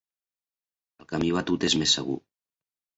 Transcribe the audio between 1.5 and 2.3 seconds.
és més segur.